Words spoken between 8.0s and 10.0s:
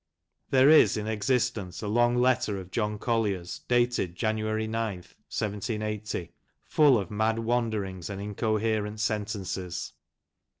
and incoherent sentences.